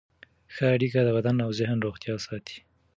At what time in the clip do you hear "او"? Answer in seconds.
1.45-1.51